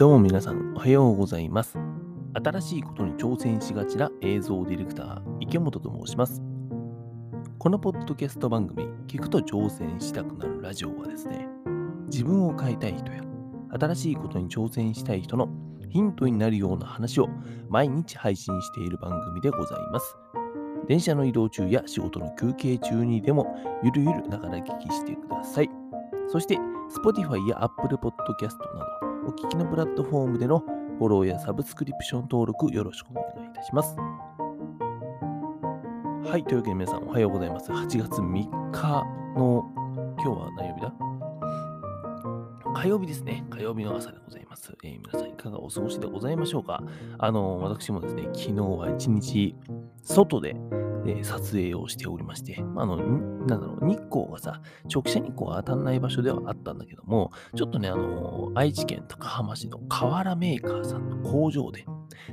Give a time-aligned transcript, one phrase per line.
[0.00, 1.76] どうも皆さん、おはようございます。
[2.32, 6.40] 新しいことに挑戦しがちな映像ディレクター、池本と申します。
[7.58, 11.46] このポッドキャスト番組、聞くと挑戦したくなるラジオはですね、
[12.06, 13.20] 自分を変えたい人や、
[13.78, 15.50] 新しいことに挑戦したい人の
[15.90, 17.28] ヒントになるような話を
[17.68, 20.16] 毎日配信している番組でございます。
[20.88, 23.54] 電車の移動中や仕事の休憩中にでも、
[23.84, 25.68] ゆるゆるながら聞きしてください。
[26.28, 26.56] そして、
[27.04, 30.60] Spotify や Apple Podcast など、お聞きのプラットフォームでの
[30.98, 33.94] フォローやサブスクリプション登録よろしくお願いいたします。
[36.30, 37.70] はい、というわけで皆さんおはようございます。
[37.70, 39.04] 8月3日
[39.36, 39.70] の
[40.18, 41.09] 今日は何曜日だ？
[42.80, 43.44] 火曜日ですね。
[43.50, 44.74] 火曜日の朝でございます。
[44.82, 46.82] えー皆さんいかがお過ごしでございましょうか
[47.18, 49.54] あの、私もですね、昨日は一日
[50.02, 50.56] 外で、
[51.06, 61.84] え撮影をしておりまして、あの、なんだろう、日光がさ、直射日光が当たらない場所ではあったんだけども、ちょっとね、あの、愛知県高浜市の瓦メーカーさんの工場で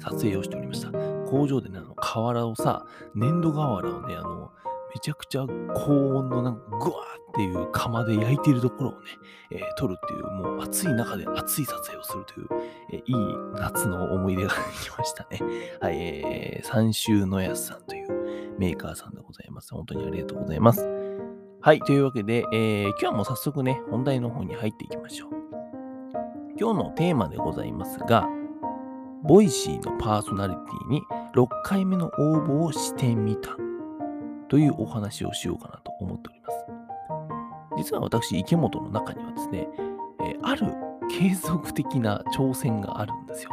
[0.00, 0.90] 撮影をしておりました。
[1.30, 4.50] 工場でね、あの、瓦をさ、粘土瓦をね、あの、
[4.94, 8.98] めちゃくちゃ高温のなんかグワーっていう窯で焼いているところをね、
[9.50, 12.48] えー撮るっていう、もう暑い中で暑い撮影をするという、
[12.92, 13.14] えーいい
[13.54, 14.54] 夏の思い出がで
[14.84, 15.40] きましたね。
[15.80, 19.72] はい、えー、三州のやすさんというメーカーさんでございます。
[19.74, 20.86] 本当にありがとうございます。
[21.60, 25.30] はい、というわけで、えー今日はもう早速ね、本題の方に入っていきましょう。
[26.60, 28.28] 今日のテーマでございますが、
[29.22, 31.02] ボイシーのパーソナリティに
[31.34, 33.56] 6回目の応募をしてみた
[34.52, 37.90] というお話をしようかなと思っております。
[37.90, 39.66] 実は私、池本の中にはですね、
[40.22, 40.66] えある
[41.08, 43.50] 継続的な挑戦があるんですよ。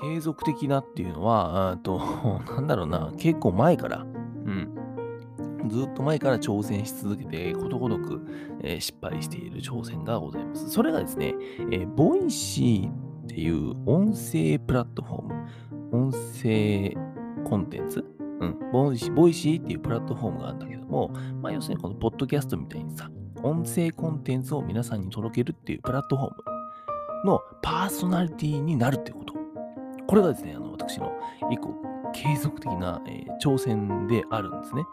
[0.00, 2.00] 継続的なっていうのは、あと、
[2.56, 8.26] なんだろうな、結構前から、うん、ずっと前から挑戦し続けて、ことごとく、
[8.62, 10.70] えー失敗している挑戦がございます。
[10.70, 11.34] それがですね、
[11.70, 16.96] えー、ボイシーっていう音声プラットフォーム、音声
[17.44, 21.08] コンテンツうん、ボイシボイシーっていうプラットフォームがあるんだけども、
[21.42, 23.10] まあ、要するにこのポッドキャストみたいにさ、
[23.42, 26.36] 音声コンテンツを皆さんに届けるっていうプラットフォーム
[27.24, 29.34] のパーソナリティになるっていうこと。
[30.06, 31.12] これがですね、あの私の
[31.50, 31.74] 一個
[32.12, 34.84] 継続的な、えー挑戦であるんですね。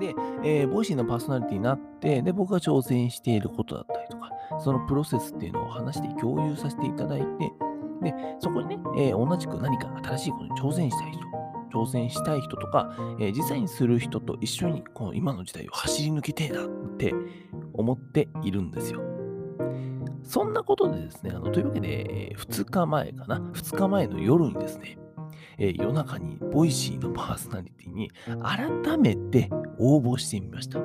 [0.00, 7.52] で、えーボイシーのパーソナリティになって、で、僕が挑戦していることだったりとか、そのプロセスっていうのを話して共有させていただいて、
[8.02, 11.20] で、そこにね、えー同じく何か新しいことに挑戦したい人、
[11.74, 17.12] 挑戦したい人とか、えー実際にする人と一緒にこの今の時代を走り抜けてえなって
[17.72, 19.00] 思っているんですよ。
[20.22, 24.98] そんなことでですね、あのというわけで、え2日前かな、2日前の夜にですね、
[25.58, 28.10] えー夜中にボイシーのパーソナリティに
[28.42, 30.80] 改めて応募してみました。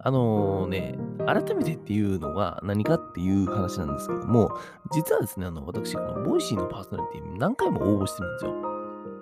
[0.00, 0.94] あのね、
[1.26, 4.56] 改めてっていうのが何かっていう話なんですけども、
[4.92, 8.77] 実はですね、あの私、このボイシーのパーソナリティに何回も応募してるんですよ。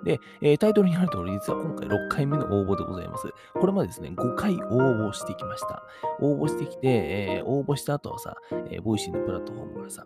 [0.07, 3.27] で、えータイトルにある通り、実は今回6回目の応募でございます。
[3.53, 5.83] これまでですね、5回応募してきました。
[6.21, 8.35] 応募してきて、えー応募した後はさ、
[8.71, 10.05] えーボイシーのプラットフォームからさ、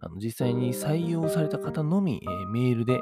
[0.00, 2.92] あの実際に採用された方のみ、えーメールで、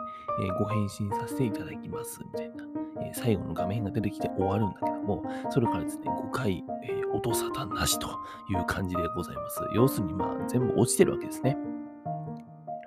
[0.41, 2.65] えーご返信させていただきます、みたいな、
[3.03, 8.09] え最後の画面が出てきて終わるんだけども、それからですね、5回、えー音沙汰なしと
[8.51, 9.61] いう感じでございます。
[9.75, 11.57] 要するに、まあ、全部落ちてるわけですね。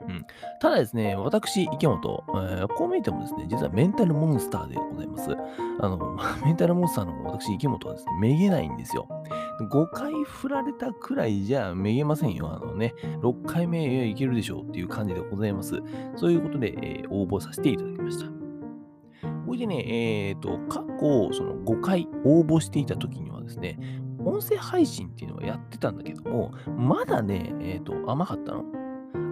[0.08, 0.26] うん、
[0.60, 5.36] ただですね、私、池本、えーこう見えてもですね、実はメンタルモンスターでございます。
[5.80, 9.08] あの、 メンタルモンスターの私、池本はですね、めげないんですよ。
[9.60, 12.50] 5回振られたくらいじゃめげませんよ。
[12.54, 15.82] あのね、6回目いけるでしょうっていう感じでございます。
[16.16, 18.40] そういうことで、えー応募させていただきました。
[19.46, 23.80] ほいでね、えっ、と、過去、その5回応募していた時にはですね、
[24.24, 28.79] 音声配信っていうのはやってたんだけども、まだね、えっ、と、甘かったの。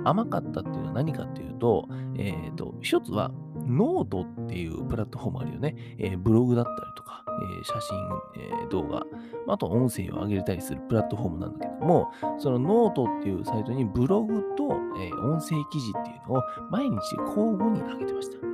[0.08, 1.88] 甘かったっていうのは何かっていうと、
[2.18, 3.32] えっ、と、一つは、
[3.68, 5.76] ノートっていうプラットフォームあるよね。
[5.98, 7.98] えーブログだったりとか、えー写真、
[8.38, 9.04] えー動画、
[9.48, 14.70] あと音声を上げれたりするプラットフォームなんだけども、そのノートっていうサイトにブログと、
[15.00, 16.96] えー音声記事っていうのを毎日
[17.28, 18.38] 交互に上げてました。
[18.48, 18.50] う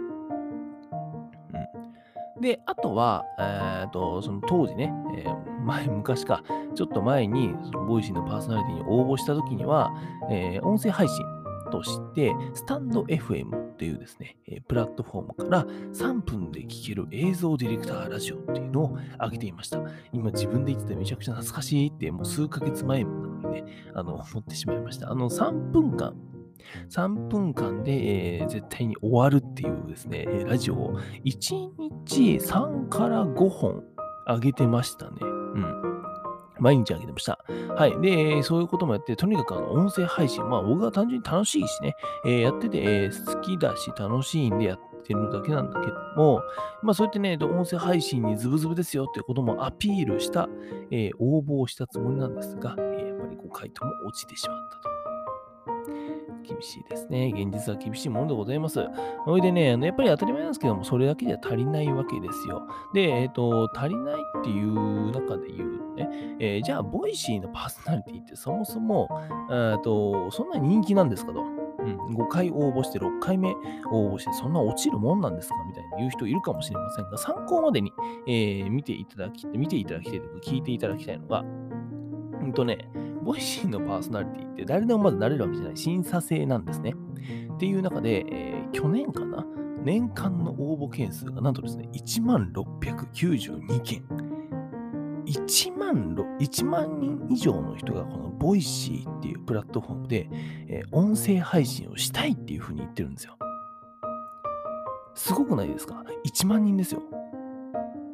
[2.39, 6.43] ん、で、あとは、えーと、その当時ね、えー前、昔か、
[6.75, 9.93] ちょっと前に、そのボイシーのパーソナリティに応募したときには、
[10.29, 11.32] えー音声配信
[11.73, 14.37] として、スタンド FM っていうですね、
[14.67, 19.79] プラットフォームから3分で聞ける映像ディレクターラジオっていうのを上げていました。
[20.11, 23.65] 今自分で言っててめちゃくちゃ懐かしいって、もう数ヶ月前なのにね、
[23.95, 25.11] あの、思ってしまいました。
[25.11, 26.13] あの、3分間、
[26.91, 31.69] 3分間で、えー絶対に終わるっていうですね、ラジオを1
[32.05, 33.83] 日3から5本
[34.27, 35.17] 上げてましたね。
[35.21, 35.25] う
[35.59, 35.92] ん。
[36.63, 37.39] 毎日あげてました。
[37.75, 38.01] はい。
[38.01, 41.95] で、そういうこともやって、とにかくあの音声配信、まあ僕は単純に楽しいしね、
[42.25, 46.41] えー、やってて、えー、好きだし楽しいんでやってるだけなんだけども、
[46.81, 50.47] まあそうやってね、音声配信にズブズブですよっていうこともアピールした、
[50.89, 54.92] えー、応募をしたつもりなんですが、えー、やっぱり5回とも落ちてしまったと。
[56.43, 57.31] 厳しいですね。
[57.33, 58.79] 現実は厳しいものでございます。
[59.25, 62.67] それでね、やっぱり当たり前なんですけども、それだけじゃ足りないわけですよ。
[62.93, 66.09] で、えっ、ー、と、足りないっていう中で言うとね、
[66.39, 69.07] えー、じゃあ、ボイシーのパーソナリティってそもそも、
[69.83, 71.41] とそんな人気なんですかと。
[71.83, 73.53] うん、5回応募して6回目
[73.91, 77.91] 応募してそんな落ちるもんなんですかみたいに言う人いるかもしれませんが、参考までに、
[78.27, 81.43] えー、見ていただき、見ていただきたいとか聞いていただきたいのが、
[82.43, 82.89] うんとね、
[83.23, 86.93] ボイシーのパーソナリティって誰でもまずなれるわけじゃない審査制なんですね。
[87.53, 89.45] っていう中で、えー、去年かな？
[89.83, 94.03] 年間の応募件数がなんとですね、1万692件。
[95.25, 100.29] 1万 ,1 万人以上の人がこのボイシーっていうプラットフォームで、
[100.67, 103.37] えー、音声配信をしたいっていうふうに言ってるんですよ。
[105.15, 107.01] すごくないですか ?1 万人ですよ。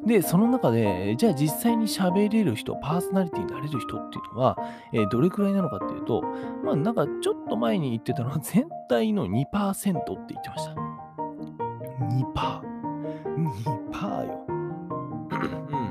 [0.06, 4.56] で、その中で、じゃあ実際に喋れる人、パーソナリティになれる人っていうのは、
[4.92, 6.22] えー、どれくらいなのかっていうと、
[6.64, 10.72] まあなんかちょっと前に言ってたのは 全体の2%って言ってました。
[12.06, 12.70] 2%。
[13.92, 14.46] 2%よ。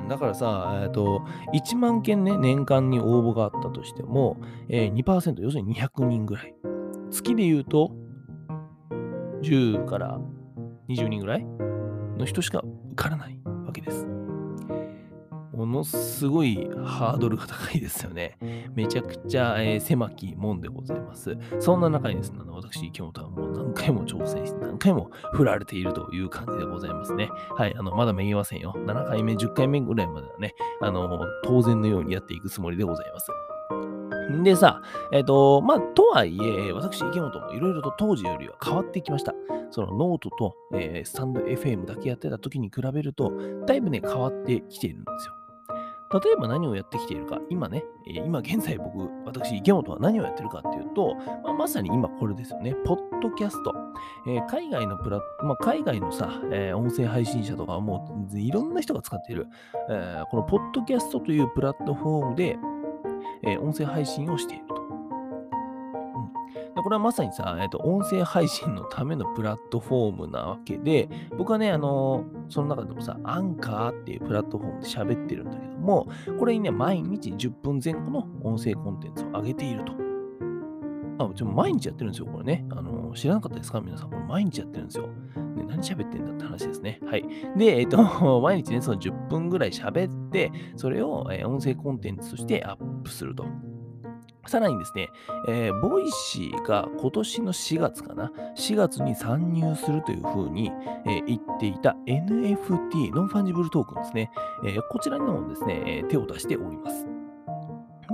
[0.02, 1.22] うん、だからさ、えっ、ー、と、
[1.54, 6.56] 1万件ね、年間に応募があったとしても、えー、2%、要するに200人ぐらい。
[7.12, 7.92] 月で言うと、
[9.42, 10.20] 10から
[10.90, 11.46] 20人ぐらい
[12.18, 13.39] の人しか受からない。
[13.70, 14.06] わけです。
[15.54, 18.38] ものすごいハードルが高いですよね。
[18.76, 21.38] めちゃくちゃ、えー、狭きもんでございます。
[21.60, 27.30] そんな中にですね、私、池本はもう何回も挑戦して何回も振られているという感じでございますね。
[27.58, 28.74] はい、あの、まだめげませんよ。
[28.78, 33.30] 7回目、10回目ぐらいまではね、あの、当然のようにやっていくつもりでございます。
[34.44, 34.82] でさ、
[35.12, 39.34] えっ、ー、と、まあ、とはいえ、私、池本もいろいろと当時よりは変わってきました。
[39.72, 43.32] そのノートと、えー、スタンド FM だけやってた時に比べると、
[43.66, 45.34] だいぶね、変わってきているんですよ。
[46.12, 53.76] 例えば何をやってきているか、今ね、えー、今現在僕、私、池本は何をやってるかっていうと、まあ、まさに今これですよね、ポッドキャスト。
[54.28, 59.48] えー、海外のプラまあ、海外のさ、えー、音声配信者とかもういろんな人が使っている、
[59.90, 62.58] えこのポッドキャストというプラットフォームで、
[63.44, 64.76] えー、音声配信をしていると。
[64.76, 64.86] う
[66.72, 76.08] ん、でこれはまさにさ、えーと、音声配信のためのプラットフォームなわけで、僕はね、あのー、その中でもさ、アンカーっていうプラットフォームで喋ってるんだけども、
[76.40, 80.09] これにね、毎日10分前後の音声コンテンツを上げていると。
[81.20, 82.66] あ、ちも毎日やってるんですよ、これね。
[82.72, 83.82] あの、知らなかったですか？
[83.82, 85.08] 皆さん、これ毎日やってるんですよ。
[85.08, 87.00] ね、何喋ってんだって話ですね。
[87.06, 87.26] はい。
[87.58, 87.98] で、えっ、と、
[88.42, 93.46] 毎日ね、その10分ぐらい喋って、それを、えー、音声コンテンツとしてアップすると。
[94.48, 95.10] さらにですね、
[95.48, 100.72] えー、ボイシーが今年の4月かな、4月に参入するというふうに、
[101.06, 104.32] えー、言っていた NFT、ノンファンジブルトークンですね、
[104.66, 107.19] えー、こちらにもですね、手を出しております。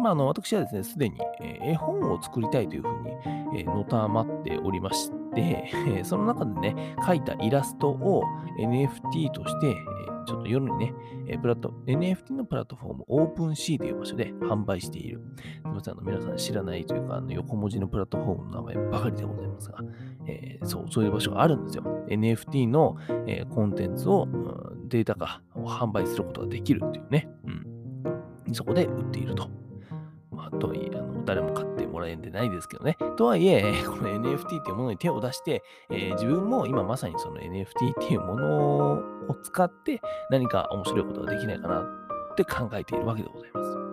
[0.05, 8.23] まあ、あの私はですね、すでに、え絵本を作りたいというふうに、えのたまっておりまして、えその中でね、描いたイラストを
[8.59, 9.75] NFT として、え
[10.27, 10.93] ちょっと夜にね、
[11.27, 15.21] えプラット、NFT のプラットフォーム、オープンシーという場所で販売している。
[15.37, 19.79] すみません、あの皆さん知らないというか、あの横文字のプラットフォームの名前ばかりでございますが、
[20.27, 21.83] えー、そう、そういう場所があるんですよ。
[22.09, 22.95] NFT の、
[23.25, 27.27] えー、コンテンツを、うん、データ化を販売することができるっていうね。
[27.47, 28.53] うん。
[28.53, 29.64] そこで売っていると。
[30.51, 32.97] とはいえ、あの誰も買ってもらえんでないですけどね。
[33.17, 38.87] とはいえ、 この NFT っていうものに手を出して、えー、自分も今まさにその NFT っていうもの
[39.29, 43.85] を使って何か面白いことができないかなって考えているわけでございます。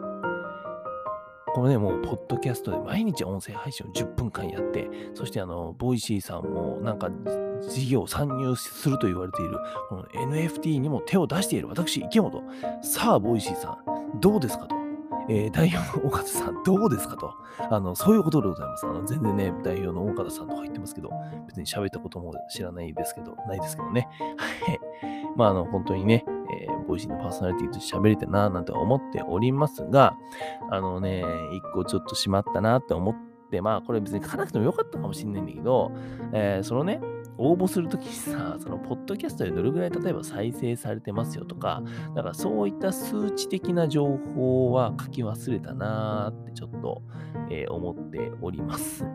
[1.55, 7.11] これね、もう、ポッドキャストで毎日音声配信を10分間やって、そしてあの、ボイシーさんもなんか
[7.69, 9.59] 事業参入すると言われている、
[9.91, 12.43] この NFT にも手を出している私、池本。
[12.83, 13.79] さあ、ボイシーさ
[14.17, 14.82] ん、どうですかと。
[15.29, 17.35] えー、代表の緒方さん、どうですかと。
[17.71, 18.87] あの、そういうことでございます。
[18.87, 21.11] あの、全然ね、代表の岡田さんとか言ってますけど、
[21.47, 24.09] 別に喋ったことも知らないですけど、ないですけどね。
[24.37, 24.81] はい。
[25.37, 30.17] まあ、あの、本当にね、えー、 Voicy のパーソナリティとして喋れてな、なんて思っておりますが、
[30.71, 33.15] あのね、一個ちょっとしまったなって思っ
[33.51, 35.93] て、まあ、これ別に書かなくてもよかったかもしれないんだけど、
[36.33, 37.01] えー、そのね、
[37.39, 41.83] 応募するときさ、そのポッドキャストでどれぐらい例えば再生されてますよとか、
[42.15, 47.03] だからそういった数値的な情報は書き忘れたなーってちょっと、
[47.51, 49.07] えー、思っております。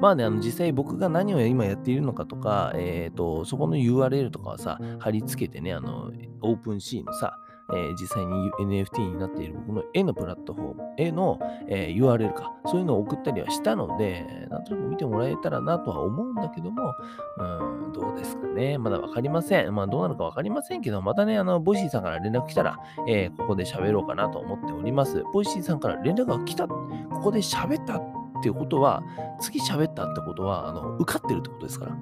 [0.00, 7.38] まあね、あの実際僕が何を今やっているのかとか、えっ、ー、と、そこの URL とかはさ、貼り付けてね、あの、 OpenSea のさ、
[7.72, 16.94] えー実際に NFT になっている僕の絵のプラットフォームへの、えー URL か、そういうのを送ったりはしたので、なんとなく見てもらえたらなとは思うんだけども、
[17.38, 18.78] うん、どうですかね。
[18.78, 19.74] まだわかりません。
[19.74, 25.24] まあ、どうなるかわかりませんけど、またね、あの、 Voicy さんから連絡来たら、えーここで喋ろうかなと思っております。
[25.32, 26.76] Voicy さんから連絡が来た、こ
[27.22, 28.02] こで喋ったっ
[28.42, 29.02] ていうことは、
[29.40, 31.96] 次喋ったってことは、あの、受かってるってことですから。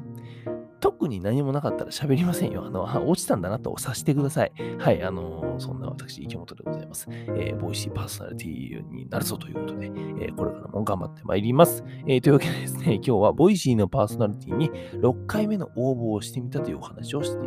[0.80, 2.64] 特に何もなかったら喋りませんよ。
[2.64, 4.52] あの、落ちたんだなと察してください。
[4.78, 7.06] はい、あのそんな私、池本でございます。
[7.10, 11.84] えー Voicy パーソナリティになるぞということで、えーこれからも頑張ってまいります。
[12.06, 17.38] えーというわけでですね、今日は Voicy のパーソナリティに6回目の応募をしてみたというお話をして、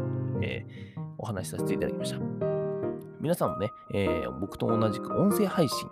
[0.41, 2.17] えーお話しさせていただきました。
[3.21, 5.87] 皆さんもね、えー僕と同じく音声配信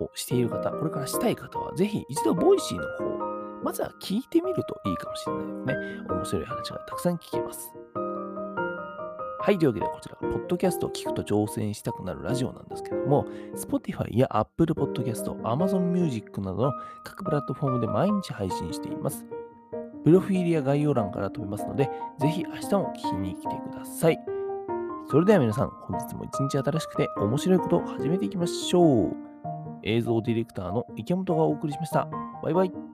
[0.00, 2.82] をしている方、これからしたい方は、ぜひ一度 Voicy の
[3.18, 3.25] 方、
[3.62, 6.06] まずは聞いてみるといいかもしれないですね。
[6.08, 7.74] 面白い話がたくさん聞けます。
[9.46, 16.72] はい、というわけでこちら、ポッドキャストを聞くと挑戦したくなるラジオなんですけども、Spotify や Apple Podcast、Amazon Music などの
[17.04, 19.24] 各プラットフォームで毎日配信しています。
[20.04, 24.18] プロフィールや概要欄から飛べますので、ぜひ明日も聞きに来てください。
[25.08, 29.16] それでは皆さん、本日も一日新しくて面白いことを始めていきましょう。
[29.84, 32.08] 映像ディレクターの池本がお送りしました。
[32.42, 32.85] バイバイ。